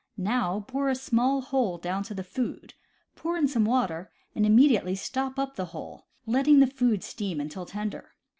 [0.17, 2.73] Now bore a small hole down to the food,
[3.15, 7.67] pour in some water, and immediately stop up the hole, letting the food steam until
[7.67, 8.15] tender.